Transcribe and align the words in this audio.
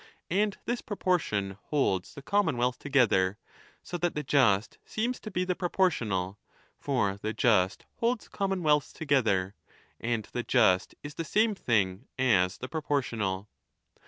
And 0.31 0.57
this 0.65 0.81
proportion 0.81 1.59
holds 1.65 2.15
the 2.15 2.23
commonwealth 2.23 2.79
together. 2.79 3.37
So 3.83 3.99
that 3.99 4.15
the 4.15 4.23
just 4.23 4.79
seems 4.83 5.19
to 5.19 5.29
be 5.29 5.45
the 5.45 5.53
proportional. 5.53 6.39
For 6.79 7.19
the 7.21 7.33
just 7.33 7.85
holds 7.97 8.27
commonwealths 8.27 8.93
together, 8.93 9.53
and 9.99 10.25
the 10.31 10.41
just 10.41 10.95
is 11.03 11.13
the 11.13 11.23
same 11.23 11.53
thing 11.53 12.07
as 12.17 12.57
the 12.57 12.67
pro 12.67 12.81
portional. 12.81 13.45